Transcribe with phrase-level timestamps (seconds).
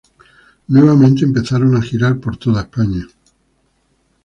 [0.69, 3.05] Nuevamente empezaron a girar por toda España.